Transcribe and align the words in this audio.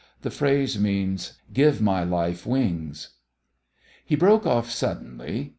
The 0.23 0.31
phrase 0.31 0.79
means, 0.79 1.33
"Give 1.53 1.79
my 1.79 2.03
life 2.03 2.43
wings." 2.47 3.09
He 4.03 4.15
broke 4.15 4.47
off 4.47 4.71
suddenly. 4.71 5.49